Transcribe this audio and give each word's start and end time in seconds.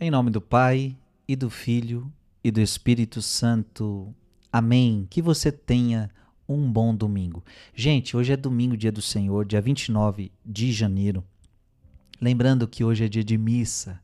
Em 0.00 0.12
nome 0.12 0.30
do 0.30 0.40
Pai 0.40 0.96
e 1.26 1.34
do 1.34 1.50
Filho 1.50 2.12
e 2.44 2.52
do 2.52 2.60
Espírito 2.60 3.20
Santo. 3.20 4.14
Amém. 4.52 5.08
Que 5.10 5.20
você 5.20 5.50
tenha 5.50 6.08
um 6.48 6.70
bom 6.70 6.94
domingo. 6.94 7.44
Gente, 7.74 8.16
hoje 8.16 8.32
é 8.32 8.36
domingo, 8.36 8.76
dia 8.76 8.92
do 8.92 9.02
Senhor, 9.02 9.44
dia 9.44 9.60
29 9.60 10.30
de 10.46 10.70
janeiro. 10.70 11.24
Lembrando 12.20 12.68
que 12.68 12.84
hoje 12.84 13.06
é 13.06 13.08
dia 13.08 13.24
de 13.24 13.36
missa. 13.36 14.00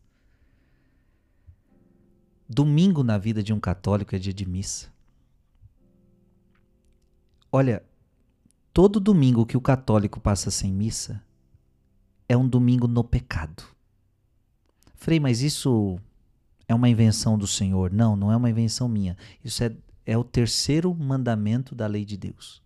Domingo 2.48 3.04
na 3.04 3.16
vida 3.16 3.40
de 3.40 3.52
um 3.52 3.60
católico 3.60 4.16
é 4.16 4.18
dia 4.18 4.34
de 4.34 4.44
missa. 4.44 4.92
Olha, 7.52 7.84
todo 8.72 8.98
domingo 8.98 9.46
que 9.46 9.56
o 9.56 9.60
católico 9.60 10.18
passa 10.18 10.50
sem 10.50 10.72
missa 10.72 11.22
é 12.28 12.36
um 12.36 12.48
domingo 12.48 12.88
no 12.88 13.04
pecado. 13.04 13.73
Frei, 15.04 15.20
mas 15.20 15.42
isso 15.42 16.00
é 16.66 16.74
uma 16.74 16.88
invenção 16.88 17.36
do 17.36 17.46
Senhor? 17.46 17.92
Não, 17.92 18.16
não 18.16 18.32
é 18.32 18.36
uma 18.38 18.48
invenção 18.48 18.88
minha. 18.88 19.18
Isso 19.44 19.62
é, 19.62 19.70
é 20.06 20.16
o 20.16 20.24
terceiro 20.24 20.94
mandamento 20.94 21.74
da 21.74 21.86
lei 21.86 22.06
de 22.06 22.16
Deus: 22.16 22.62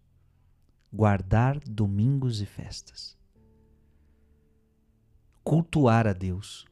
guardar 0.92 1.58
domingos 1.58 2.40
e 2.40 2.46
festas. 2.46 3.16
Cultuar 5.42 6.06
a 6.06 6.12
Deus. 6.12 6.64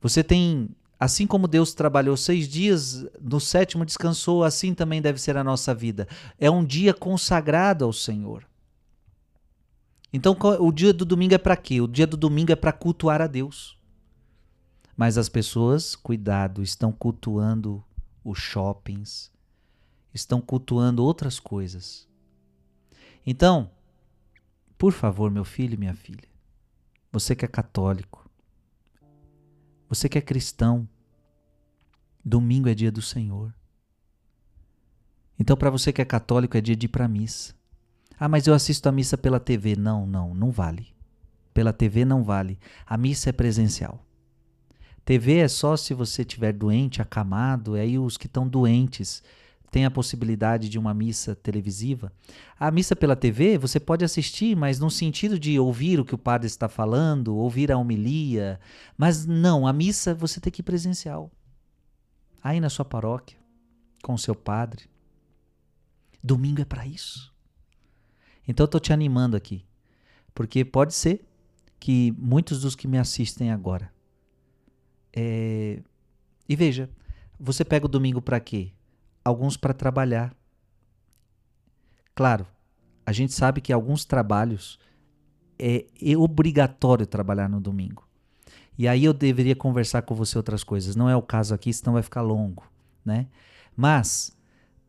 Você 0.00 0.24
tem, 0.24 0.70
assim 0.98 1.24
como 1.24 1.46
Deus 1.46 1.72
trabalhou 1.72 2.16
seis 2.16 2.48
dias, 2.48 3.06
no 3.20 3.38
sétimo 3.38 3.84
descansou, 3.84 4.42
assim 4.42 4.74
também 4.74 5.00
deve 5.00 5.20
ser 5.20 5.36
a 5.36 5.44
nossa 5.44 5.72
vida. 5.72 6.08
É 6.36 6.50
um 6.50 6.64
dia 6.64 6.92
consagrado 6.92 7.84
ao 7.84 7.92
Senhor. 7.92 8.44
Então, 10.12 10.36
o 10.58 10.72
dia 10.72 10.92
do 10.92 11.04
domingo 11.04 11.34
é 11.34 11.38
para 11.38 11.56
quê? 11.56 11.80
O 11.80 11.86
dia 11.86 12.08
do 12.08 12.16
domingo 12.16 12.50
é 12.50 12.56
para 12.56 12.72
cultuar 12.72 13.22
a 13.22 13.28
Deus. 13.28 13.78
Mas 15.00 15.16
as 15.16 15.30
pessoas, 15.30 15.96
cuidado, 15.96 16.62
estão 16.62 16.92
cultuando 16.92 17.82
os 18.22 18.38
shoppings, 18.38 19.32
estão 20.12 20.42
cultuando 20.42 21.02
outras 21.02 21.40
coisas. 21.40 22.06
Então, 23.24 23.70
por 24.76 24.92
favor, 24.92 25.30
meu 25.30 25.42
filho 25.42 25.72
e 25.72 25.78
minha 25.78 25.94
filha, 25.94 26.28
você 27.10 27.34
que 27.34 27.46
é 27.46 27.48
católico, 27.48 28.30
você 29.88 30.06
que 30.06 30.18
é 30.18 30.20
cristão, 30.20 30.86
domingo 32.22 32.68
é 32.68 32.74
dia 32.74 32.92
do 32.92 33.00
Senhor. 33.00 33.54
Então, 35.38 35.56
para 35.56 35.70
você 35.70 35.94
que 35.94 36.02
é 36.02 36.04
católico, 36.04 36.58
é 36.58 36.60
dia 36.60 36.76
de 36.76 36.84
ir 36.84 36.90
para 36.90 37.06
a 37.06 37.08
missa. 37.08 37.54
Ah, 38.18 38.28
mas 38.28 38.46
eu 38.46 38.52
assisto 38.52 38.86
a 38.86 38.92
missa 38.92 39.16
pela 39.16 39.40
TV. 39.40 39.76
Não, 39.76 40.06
não, 40.06 40.34
não 40.34 40.50
vale. 40.50 40.94
Pela 41.54 41.72
TV 41.72 42.04
não 42.04 42.22
vale. 42.22 42.58
A 42.84 42.98
missa 42.98 43.30
é 43.30 43.32
presencial. 43.32 44.04
TV 45.10 45.38
é 45.38 45.48
só 45.48 45.76
se 45.76 45.92
você 45.92 46.22
estiver 46.22 46.52
doente, 46.52 47.02
acamado, 47.02 47.74
aí 47.74 47.98
os 47.98 48.16
que 48.16 48.26
estão 48.26 48.46
doentes 48.46 49.24
têm 49.68 49.84
a 49.84 49.90
possibilidade 49.90 50.68
de 50.68 50.78
uma 50.78 50.94
missa 50.94 51.34
televisiva. 51.34 52.12
A 52.56 52.70
missa 52.70 52.94
pela 52.94 53.16
TV 53.16 53.58
você 53.58 53.80
pode 53.80 54.04
assistir, 54.04 54.54
mas 54.54 54.78
no 54.78 54.88
sentido 54.88 55.36
de 55.36 55.58
ouvir 55.58 55.98
o 55.98 56.04
que 56.04 56.14
o 56.14 56.18
padre 56.18 56.46
está 56.46 56.68
falando, 56.68 57.34
ouvir 57.34 57.72
a 57.72 57.76
homilia. 57.76 58.60
Mas 58.96 59.26
não, 59.26 59.66
a 59.66 59.72
missa 59.72 60.14
você 60.14 60.38
tem 60.38 60.52
que 60.52 60.60
ir 60.60 60.62
presencial. 60.62 61.28
Aí 62.40 62.60
na 62.60 62.70
sua 62.70 62.84
paróquia, 62.84 63.36
com 64.04 64.14
o 64.14 64.18
seu 64.18 64.36
padre. 64.36 64.84
Domingo 66.22 66.62
é 66.62 66.64
para 66.64 66.86
isso. 66.86 67.34
Então 68.46 68.62
eu 68.62 68.66
estou 68.66 68.80
te 68.80 68.92
animando 68.92 69.36
aqui, 69.36 69.66
porque 70.32 70.64
pode 70.64 70.94
ser 70.94 71.26
que 71.80 72.14
muitos 72.16 72.60
dos 72.60 72.76
que 72.76 72.86
me 72.86 72.96
assistem 72.96 73.50
agora. 73.50 73.90
É... 75.12 75.82
E 76.48 76.56
veja, 76.56 76.90
você 77.38 77.64
pega 77.64 77.86
o 77.86 77.88
domingo 77.88 78.20
para 78.20 78.40
quê? 78.40 78.72
Alguns 79.24 79.56
para 79.56 79.72
trabalhar. 79.72 80.34
Claro, 82.14 82.46
a 83.06 83.12
gente 83.12 83.32
sabe 83.32 83.60
que 83.60 83.72
alguns 83.72 84.04
trabalhos 84.04 84.78
é, 85.58 85.86
é 86.02 86.16
obrigatório 86.16 87.06
trabalhar 87.06 87.48
no 87.48 87.60
domingo. 87.60 88.08
E 88.78 88.88
aí 88.88 89.04
eu 89.04 89.12
deveria 89.12 89.54
conversar 89.54 90.02
com 90.02 90.14
você 90.14 90.38
outras 90.38 90.64
coisas. 90.64 90.96
Não 90.96 91.08
é 91.08 91.14
o 91.14 91.22
caso 91.22 91.54
aqui, 91.54 91.72
senão 91.72 91.94
vai 91.94 92.02
ficar 92.02 92.22
longo, 92.22 92.64
né? 93.04 93.26
Mas 93.76 94.36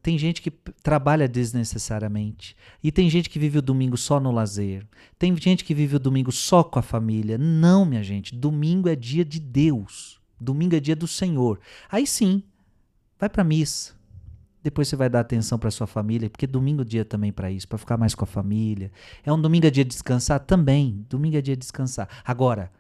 tem 0.02 0.18
gente 0.18 0.42
que 0.42 0.50
trabalha 0.82 1.28
desnecessariamente. 1.28 2.56
E 2.84 2.92
tem 2.92 3.10
gente 3.10 3.30
que 3.30 3.38
vive 3.38 3.60
o 3.60 3.62
domingo 3.62 3.98
só 3.98 4.20
no 4.20 4.32
lazer. 4.32 4.86
Tem 5.18 5.36
gente 5.38 5.64
que 5.64 5.76
vive 5.76 5.98
o 5.98 6.00
domingo 6.00 6.32
só 6.32 6.64
com 6.64 6.80
a 6.80 6.82
família. 6.82 7.38
Não, 7.38 7.86
minha 7.86 8.04
gente. 8.04 8.36
Domingo 8.36 8.90
é 8.90 8.96
dia 8.96 9.24
de 9.24 9.40
Deus. 9.40 10.20
Domingo 10.40 10.76
é 10.76 10.80
dia 10.80 10.96
do 10.96 11.08
Senhor. 11.08 11.60
Aí 11.90 12.08
sim, 12.08 12.42
vai 13.20 13.30
para 13.30 13.44
missa. 13.44 13.94
Depois 14.64 14.88
você 14.88 14.96
vai 14.96 15.10
dar 15.10 15.20
atenção 15.20 15.58
para 15.58 15.72
sua 15.72 15.88
família, 15.88 16.30
porque 16.30 16.46
domingo 16.46 16.82
é 16.82 16.86
dia 16.86 17.06
também 17.06 17.32
para 17.32 17.52
isso, 17.52 17.68
para 17.68 17.80
ficar 17.80 17.98
mais 17.98 18.14
com 18.14 18.24
a 18.24 18.28
família. 18.28 18.92
É 19.24 19.32
um 19.32 19.42
domingo 19.42 19.66
é 19.66 19.72
dia 19.72 19.84
de 19.84 19.90
descansar 19.90 20.40
também. 20.40 21.06
Domingo 21.10 21.38
é 21.38 21.42
dia 21.42 21.56
de 21.56 21.62
descansar. 21.62 22.08
Agora, 22.24 22.72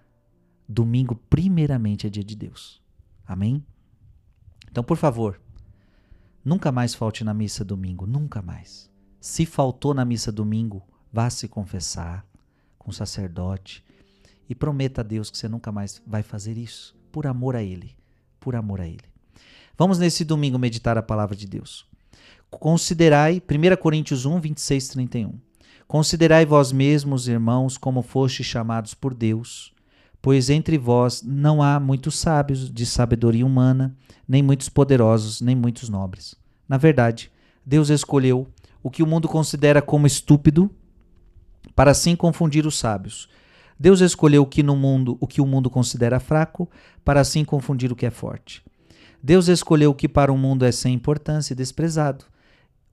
domingo 0.67 1.15
primeiramente 1.29 2.05
é 2.05 2.09
dia 2.09 2.23
de 2.23 2.35
Deus. 2.35 2.81
Amém? 3.27 3.63
Então, 4.69 4.83
por 4.83 4.97
favor, 4.97 5.39
Nunca 6.43 6.71
mais 6.71 6.95
falte 6.95 7.23
na 7.23 7.35
missa 7.35 7.63
domingo, 7.63 8.07
nunca 8.07 8.41
mais. 8.41 8.89
Se 9.19 9.45
faltou 9.45 9.93
na 9.93 10.03
missa 10.03 10.31
domingo, 10.31 10.81
vá 11.13 11.29
se 11.29 11.47
confessar 11.47 12.25
com 12.79 12.89
o 12.89 12.93
sacerdote 12.93 13.83
e 14.49 14.55
prometa 14.55 15.01
a 15.01 15.03
Deus 15.03 15.29
que 15.29 15.37
você 15.37 15.47
nunca 15.47 15.71
mais 15.71 16.01
vai 16.05 16.23
fazer 16.23 16.57
isso, 16.57 16.97
por 17.11 17.27
amor 17.27 17.55
a 17.55 17.61
Ele, 17.61 17.95
por 18.39 18.55
amor 18.55 18.81
a 18.81 18.87
Ele. 18.87 19.03
Vamos 19.77 19.99
nesse 19.99 20.25
domingo 20.25 20.57
meditar 20.57 20.97
a 20.97 21.03
palavra 21.03 21.35
de 21.35 21.45
Deus. 21.45 21.85
Considerai, 22.49 23.39
1 23.39 23.75
Coríntios 23.79 24.25
1, 24.25 24.39
26, 24.39 24.87
31. 24.89 25.39
Considerai 25.87 26.45
vós 26.45 26.71
mesmos, 26.71 27.27
irmãos, 27.27 27.77
como 27.77 28.01
fostes 28.01 28.47
chamados 28.47 28.95
por 28.95 29.13
Deus, 29.13 29.73
pois 30.21 30.49
entre 30.49 30.77
vós 30.77 31.23
não 31.25 31.63
há 31.63 31.79
muitos 31.79 32.19
sábios 32.19 32.71
de 32.71 32.85
sabedoria 32.85 33.45
humana, 33.45 33.95
nem 34.27 34.43
muitos 34.43 34.69
poderosos, 34.69 35.41
nem 35.41 35.55
muitos 35.55 35.89
nobres. 35.89 36.35
Na 36.69 36.77
verdade, 36.77 37.31
Deus 37.65 37.89
escolheu 37.89 38.47
o 38.83 38.91
que 38.91 39.01
o 39.01 39.07
mundo 39.07 39.27
considera 39.27 39.81
como 39.81 40.05
estúpido 40.05 40.69
para 41.75 41.91
assim 41.91 42.15
confundir 42.15 42.65
os 42.65 42.77
sábios. 42.77 43.27
Deus 43.79 43.99
escolheu 43.99 44.43
o 44.43 44.47
que 44.47 44.61
no 44.61 44.75
mundo, 44.75 45.17
o 45.19 45.25
que 45.25 45.41
o 45.41 45.45
mundo 45.45 45.69
considera 45.69 46.19
fraco, 46.19 46.69
para 47.03 47.19
assim 47.19 47.43
confundir 47.43 47.91
o 47.91 47.95
que 47.95 48.05
é 48.05 48.11
forte. 48.11 48.63
Deus 49.23 49.47
escolheu 49.47 49.89
o 49.89 49.95
que 49.95 50.07
para 50.07 50.31
o 50.31 50.37
mundo 50.37 50.65
é 50.65 50.71
sem 50.71 50.93
importância 50.93 51.53
e 51.53 51.55
desprezado, 51.55 52.25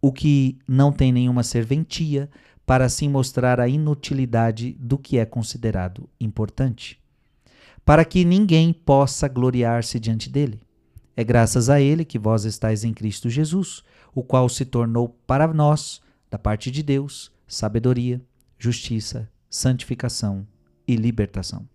o 0.01 0.13
que 0.13 0.59
não 0.67 0.93
tem 0.93 1.13
nenhuma 1.13 1.43
serventia, 1.43 2.31
para 2.65 2.87
assim 2.87 3.09
mostrar 3.09 3.61
a 3.61 3.69
inutilidade 3.69 4.73
do 4.79 4.99
que 4.99 5.19
é 5.19 5.25
considerado 5.25 6.09
importante 6.21 6.99
para 7.89 8.05
que 8.05 8.23
ninguém 8.23 8.71
possa 8.71 9.27
gloriar-se 9.29 9.99
diante 9.99 10.29
dele. 10.29 10.61
É 11.17 11.25
graças 11.25 11.71
a 11.71 11.81
ele 11.81 12.05
que 12.05 12.19
vós 12.19 12.45
estáis 12.45 12.85
em 12.85 12.93
Cristo 12.93 13.31
Jesus, 13.31 13.83
o 14.15 14.23
qual 14.23 14.47
se 14.51 14.67
tornou 14.67 15.19
para 15.27 15.51
nós, 15.55 16.03
da 16.31 16.39
parte 16.39 16.71
de 16.71 16.83
Deus, 16.83 17.33
sabedoria, 17.47 18.23
justiça, 18.59 19.27
santificação 19.49 20.47
e 20.87 20.97
libertação. 20.97 21.67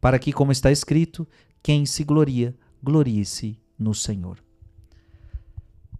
Para 0.00 0.16
que, 0.20 0.32
como 0.32 0.52
está 0.52 0.70
escrito, 0.70 1.26
quem 1.60 1.84
se 1.84 2.04
gloria, 2.04 2.56
glorie-se 2.80 3.58
no 3.76 3.96
Senhor. 3.96 4.38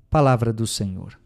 Palavra 0.09 0.53
do 0.53 0.69
Senhor. 0.69 1.19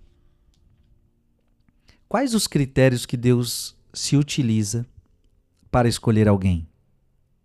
Quais 2.08 2.32
os 2.32 2.46
critérios 2.46 3.04
que 3.04 3.18
Deus 3.18 3.76
se 3.92 4.16
utiliza 4.16 4.86
para 5.70 5.86
escolher 5.86 6.28
alguém? 6.28 6.71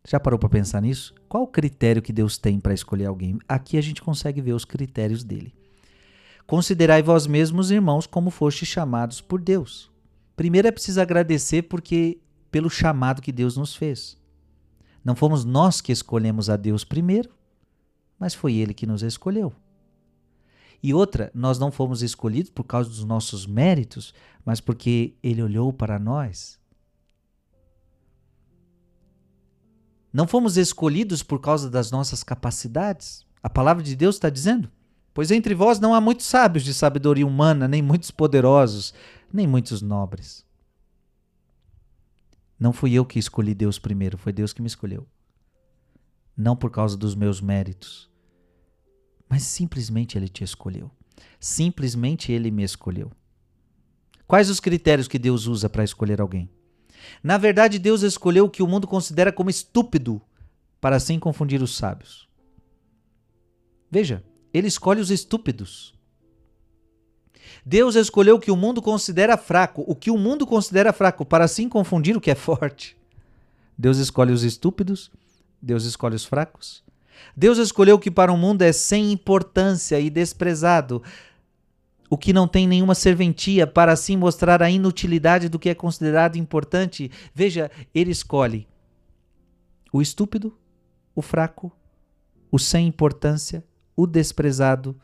Já 0.10 0.22
parou 0.22 0.40
para 0.40 0.48
pensar 0.48 0.82
nisso? 0.82 1.14
Qual 1.28 1.44
o 1.44 1.48
critério 1.48 2.02
que 2.02 2.14
Deus 2.14 2.38
tem 2.38 2.62
para 2.62 2.74
escolher 2.74 3.08
alguém? 3.08 3.38
Aqui 3.46 3.78
a 3.78 3.82
gente 3.82 4.02
consegue 4.02 4.40
ver 4.40 4.54
os 4.54 4.64
critérios 4.64 5.22
dele. 5.22 5.54
Considerai 6.46 7.04
vós 7.04 7.28
mesmos, 7.28 7.72
irmãos, 7.72 8.08
como 8.08 8.32
fostes 8.32 8.70
chamados 8.70 9.20
por 9.20 9.42
Deus. 9.42 9.92
Primeiro 10.34 10.66
é 10.66 10.72
preciso 10.72 11.02
agradecer 11.02 11.64
porque 11.64 12.22
pelo 12.50 12.70
chamado 12.70 13.22
que 13.22 13.34
Deus 13.34 13.58
nos 13.58 13.76
fez. 13.76 14.18
Não 15.04 15.14
fomos 15.14 15.44
nós 15.44 15.82
que 15.82 15.92
escolhemos 15.92 16.50
a 16.50 16.56
Deus 16.56 16.86
primeiro, 16.86 17.30
mas 18.18 18.34
foi 18.34 18.54
ele 18.54 18.74
que 18.74 18.88
nos 18.88 19.04
escolheu. 19.04 19.52
E 20.82 20.94
outra, 20.94 21.30
nós 21.34 21.60
não 21.60 21.70
fomos 21.70 22.02
escolhidos 22.02 22.50
por 22.52 22.64
causa 22.64 22.90
dos 22.90 23.04
nossos 23.04 23.46
méritos, 23.46 24.14
mas 24.46 24.62
porque 24.62 25.16
ele 25.22 25.44
olhou 25.44 25.74
para 25.74 26.00
nós 26.00 26.58
Não 30.18 30.26
fomos 30.26 30.58
escolhidos 30.58 31.22
por 31.22 31.40
causa 31.40 31.70
das 31.70 31.92
nossas 31.92 32.24
capacidades? 32.24 33.24
A 33.44 33.48
palavra 33.48 33.84
de 33.84 33.96
Deus 33.96 34.16
está 34.16 34.32
dizendo? 34.32 34.68
Pois 35.14 35.30
entre 35.30 35.54
vós 35.54 35.80
não 35.80 35.94
há 35.94 36.02
muitos 36.02 36.26
sábios 36.26 36.66
de 36.66 36.74
sabedoria 36.74 37.28
humana, 37.28 37.68
nem 37.68 37.84
muitos 37.84 38.10
poderosos, 38.10 38.96
nem 39.32 39.46
muitos 39.46 39.80
nobres. 39.80 40.44
Não 42.60 42.74
fui 42.74 42.94
eu 42.94 43.06
que 43.06 43.20
escolhi 43.20 43.54
Deus 43.54 43.78
primeiro, 43.78 44.18
foi 44.18 44.34
Deus 44.34 44.54
que 44.54 44.62
me 44.64 44.68
escolheu. 44.68 45.06
não 46.36 46.56
por 46.56 46.72
causa 46.72 46.98
dos 46.98 47.14
meus 47.14 47.40
méritos, 47.40 48.10
mas 49.30 49.44
simplesmente 49.44 50.18
Ele 50.18 50.28
te 50.28 50.44
escolheu. 50.44 50.90
Simplesmente 51.40 52.32
Ele 52.32 52.50
me 52.50 52.64
escolheu. 52.64 53.12
Quais 54.26 54.50
os 54.50 54.60
critérios 54.60 55.08
que 55.08 55.20
Deus 55.20 55.46
usa 55.46 55.70
para 55.70 55.84
escolher 55.84 56.20
alguém? 56.20 56.50
Na 57.24 57.38
verdade, 57.38 57.80
Deus 57.80 58.02
escolheu 58.02 58.46
o 58.46 58.50
que 58.50 58.64
o 58.64 58.68
mundo 58.68 58.88
considera 58.88 59.32
como 59.32 59.50
estúpido, 59.50 60.22
para 60.80 60.96
assim 60.96 61.20
confundir 61.20 61.62
os 61.62 61.76
sábios. 61.76 62.28
Veja, 63.90 64.24
Ele 64.54 64.68
escolhe 64.68 65.02
os 65.02 65.12
estúpidos. 65.12 65.94
Deus 67.66 67.96
escolheu 67.96 68.36
o 68.36 68.40
que 68.40 68.52
o 68.52 68.56
mundo 68.56 68.82
considera 68.82 69.38
fraco, 69.38 69.84
o 69.88 69.96
que 69.96 70.12
o 70.12 70.18
mundo 70.18 70.46
considera 70.46 70.94
fraco, 70.94 71.26
para 71.26 71.46
assim 71.46 71.68
confundir 71.68 72.16
o 72.16 72.22
que 72.22 72.32
é 72.32 72.36
forte. 72.36 72.98
Deus 73.78 73.98
escolhe 73.98 74.32
os 74.32 74.44
estúpidos, 74.44 75.12
Deus 75.62 75.84
escolhe 75.84 76.16
os 76.16 76.26
fracos. 76.26 76.84
Deus 77.36 77.58
escolheu 77.58 77.96
o 77.96 78.00
que 78.00 78.12
para 78.12 78.32
o 78.32 78.38
mundo 78.38 78.62
é 78.62 78.72
sem 78.72 79.12
importância 79.12 80.00
e 80.00 80.10
desprezado, 80.10 81.02
o 82.10 82.18
que 82.18 82.32
não 82.32 82.48
tem 82.48 82.68
nenhuma 82.68 82.96
serventia, 82.96 83.68
para 83.68 83.92
assim 83.92 84.16
mostrar 84.16 84.64
a 84.64 84.70
inutilidade 84.70 85.50
do 85.50 85.60
que 85.60 85.70
é 85.70 85.76
considerado 85.76 86.38
importante. 86.38 87.12
Veja, 87.34 87.70
ele 87.94 88.12
escolhe 88.12 88.68
o 89.92 90.02
estúpido, 90.02 90.58
o 91.16 91.22
fraco, 91.22 91.72
o 92.52 92.58
sem 92.58 92.88
importância, 92.88 93.64
o 93.96 94.06
desprezado, 94.06 95.00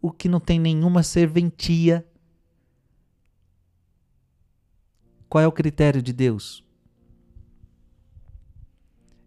o 0.00 0.10
que 0.10 0.28
não 0.28 0.40
tem 0.40 0.58
nenhuma 0.58 1.02
serventia. 1.02 2.06
Qual 5.28 5.42
é 5.42 5.46
o 5.46 5.52
critério 5.52 6.00
de 6.00 6.12
Deus? 6.12 6.64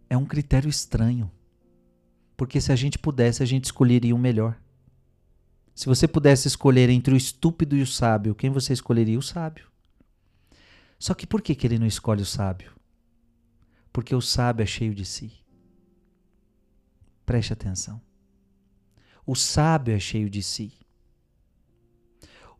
É 0.09 0.17
um 0.17 0.25
critério 0.25 0.69
estranho. 0.69 1.29
Porque 2.35 2.61
se 2.61 2.71
a 2.71 2.75
gente 2.75 2.97
pudesse, 2.97 3.43
a 3.43 3.45
gente 3.45 3.65
escolheria 3.65 4.15
o 4.15 4.17
melhor. 4.17 4.57
Se 5.79 5.85
você 5.85 6.09
pudesse 6.09 6.45
escolher 6.45 6.89
entre 6.89 7.13
o 7.13 7.15
estúpido 7.15 7.73
e 7.73 7.81
o 7.81 7.87
sábio, 7.87 8.35
quem 8.35 8.49
você 8.49 8.73
escolheria? 8.73 9.17
O 9.17 9.21
sábio. 9.21 9.65
Só 10.99 11.13
que 11.13 11.25
por 11.25 11.41
que, 11.41 11.55
que 11.55 11.65
ele 11.65 11.79
não 11.79 11.87
escolhe 11.87 12.21
o 12.21 12.25
sábio? 12.25 12.73
Porque 13.93 14.13
o 14.13 14.19
sábio 14.19 14.61
é 14.61 14.65
cheio 14.65 14.93
de 14.93 15.05
si. 15.05 15.31
Preste 17.25 17.53
atenção. 17.53 18.01
O 19.25 19.35
sábio 19.35 19.95
é 19.95 19.99
cheio 20.01 20.29
de 20.29 20.43
si. 20.43 20.73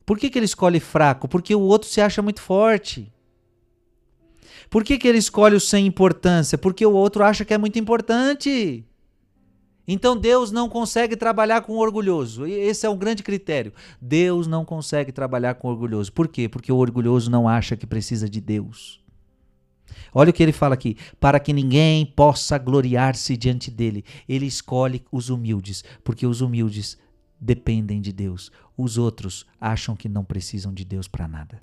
Por 0.06 0.18
que, 0.18 0.30
que 0.30 0.40
ele 0.40 0.46
escolhe 0.46 0.80
fraco? 0.80 1.28
Porque 1.28 1.54
o 1.54 1.60
outro 1.60 1.90
se 1.90 2.00
acha 2.00 2.22
muito 2.22 2.42
forte. 2.42 3.12
Por 4.70 4.82
que, 4.82 4.98
que 4.98 5.10
ele 5.10 5.18
escolhe 5.18 5.58
o 5.58 5.60
sem 5.60 5.86
importância? 5.86 6.58
Porque 6.58 6.86
o 6.86 6.94
outro 6.94 7.22
acha 7.22 7.44
que 7.44 7.54
é 7.54 7.58
muito 7.58 7.78
importante. 7.78 8.89
Então 9.92 10.16
Deus 10.16 10.52
não 10.52 10.70
consegue 10.70 11.18
trabalhar 11.18 11.62
com 11.62 11.74
o 11.74 11.80
orgulhoso. 11.80 12.46
Esse 12.46 12.86
é 12.86 12.90
um 12.90 12.96
grande 12.96 13.24
critério. 13.24 13.74
Deus 14.00 14.46
não 14.46 14.64
consegue 14.64 15.12
trabalhar 15.12 15.56
com 15.56 15.68
o 15.68 15.72
orgulhoso. 15.72 16.14
Por 16.14 16.28
quê? 16.28 16.48
Porque 16.48 16.72
o 16.72 16.78
orgulhoso 16.78 17.32
não 17.32 17.50
acha 17.50 17.76
que 17.76 17.88
precisa 17.88 18.30
de 18.30 18.40
Deus. 18.40 19.02
Olha 20.14 20.30
o 20.30 20.34
que 20.34 20.44
ele 20.44 20.52
fala 20.52 20.76
aqui: 20.76 20.96
para 21.20 21.40
que 21.40 21.52
ninguém 21.52 22.06
possa 22.06 22.56
gloriar-se 22.60 23.36
diante 23.36 23.72
dele. 23.72 24.06
Ele 24.28 24.46
escolhe 24.46 25.04
os 25.12 25.32
humildes, 25.32 25.84
porque 26.04 26.28
os 26.28 26.40
humildes 26.40 26.96
dependem 27.42 28.00
de 28.00 28.14
Deus. 28.14 28.52
Os 28.78 28.96
outros 28.96 29.44
acham 29.60 29.96
que 29.96 30.08
não 30.08 30.24
precisam 30.24 30.72
de 30.72 30.86
Deus 30.86 31.08
para 31.08 31.28
nada. 31.28 31.60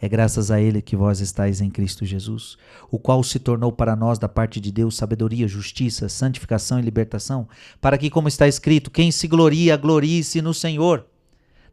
É 0.00 0.08
graças 0.08 0.50
a 0.50 0.60
Ele 0.60 0.82
que 0.82 0.96
vós 0.96 1.20
estáis 1.20 1.60
em 1.60 1.70
Cristo 1.70 2.04
Jesus, 2.04 2.56
o 2.90 2.98
qual 2.98 3.22
se 3.22 3.38
tornou 3.38 3.72
para 3.72 3.96
nós 3.96 4.18
da 4.18 4.28
parte 4.28 4.60
de 4.60 4.70
Deus 4.70 4.96
sabedoria, 4.96 5.48
justiça, 5.48 6.08
santificação 6.08 6.78
e 6.78 6.82
libertação, 6.82 7.48
para 7.80 7.96
que, 7.96 8.10
como 8.10 8.28
está 8.28 8.46
escrito, 8.46 8.90
quem 8.90 9.10
se 9.10 9.26
gloria, 9.26 9.76
glorie-se 9.76 10.42
no 10.42 10.52
Senhor. 10.52 11.06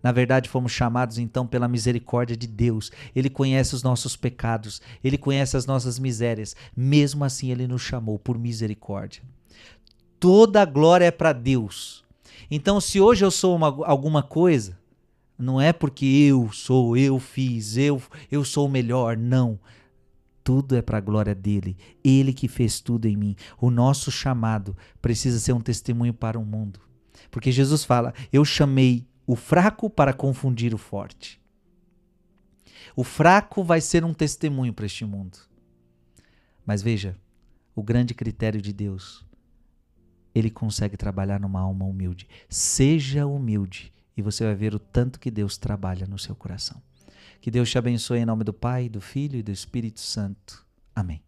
Na 0.02 0.12
verdade, 0.12 0.50
fomos 0.50 0.74
chamados 0.74 1.18
então 1.18 1.48
pela 1.48 1.68
misericórdia 1.68 2.36
de 2.36 2.46
Deus. 2.46 2.92
Ele 3.16 3.30
conhece 3.30 3.74
os 3.74 3.82
nossos 3.82 4.18
pecados, 4.18 4.82
ele 5.02 5.18
conhece 5.18 5.56
as 5.56 5.66
nossas 5.66 5.98
misérias. 5.98 6.56
Mesmo 6.76 7.24
assim, 7.24 7.52
ele 7.52 7.68
nos 7.68 7.82
chamou 7.82 8.20
por 8.20 8.38
misericórdia. 8.38 9.24
Toda 10.20 10.62
a 10.62 10.66
glória 10.66 11.06
é 11.06 11.12
para 11.12 11.32
Deus. 11.32 12.04
Então, 12.52 12.82
se 12.82 13.00
hoje 13.00 13.24
eu 13.24 13.32
sou 13.32 13.56
uma, 13.56 13.68
alguma 13.86 14.22
coisa, 14.22 14.78
não 15.38 15.59
é 15.59 15.74
porque 15.74 16.06
eu 16.06 16.51
sou, 16.51 16.95
eu 16.95 17.19
fiz, 17.19 17.77
eu, 17.77 18.01
eu 18.31 18.44
sou 18.44 18.68
o 18.68 18.71
melhor, 18.71 19.18
não. 19.18 19.59
Tudo 20.44 20.75
é 20.75 20.81
para 20.81 20.97
a 20.97 21.01
glória 21.01 21.33
dele. 21.33 21.77
Ele 22.03 22.33
que 22.33 22.47
fez 22.47 22.80
tudo 22.80 23.07
em 23.07 23.15
mim. 23.15 23.35
O 23.59 23.71
nosso 23.71 24.12
chamado 24.12 24.75
precisa 25.01 25.39
ser 25.39 25.53
um 25.53 25.62
testemunho 25.62 26.13
para 26.13 26.38
o 26.38 26.45
mundo. 26.45 26.80
Porque 27.31 27.51
Jesus 27.51 27.85
fala: 27.85 28.13
Eu 28.31 28.44
chamei 28.44 29.07
o 29.25 29.35
fraco 29.35 29.89
para 29.89 30.13
confundir 30.13 30.74
o 30.74 30.77
forte. 30.77 31.41
O 32.95 33.03
fraco 33.03 33.63
vai 33.63 33.80
ser 33.80 34.03
um 34.03 34.13
testemunho 34.13 34.74
para 34.74 34.85
este 34.85 35.06
mundo. 35.06 35.38
Mas 36.65 36.81
veja, 36.81 37.18
o 37.74 37.81
grande 37.81 38.13
critério 38.13 38.62
de 38.62 38.74
Deus, 38.74 39.25
ele 40.35 40.50
consegue 40.50 40.97
trabalhar 40.97 41.39
numa 41.39 41.62
alma 41.62 41.85
humilde. 41.85 42.27
Seja 42.50 43.25
humilde 43.25 43.93
e 44.15 44.21
você 44.21 44.44
vai 44.45 44.56
ver 44.56 44.74
o 44.74 44.80
tanto 44.80 45.19
que 45.19 45.31
Deus 45.31 45.57
trabalha 45.57 46.06
no 46.06 46.19
seu 46.19 46.36
coração. 46.36 46.81
Que 47.42 47.51
Deus 47.51 47.69
te 47.69 47.77
abençoe 47.77 48.19
em 48.19 48.25
nome 48.25 48.44
do 48.44 48.54
Pai, 48.54 48.88
do 48.88 49.01
Filho 49.01 49.38
e 49.38 49.44
do 49.44 49.51
Espírito 49.51 50.00
Santo. 50.00 50.65
Amém. 50.95 51.21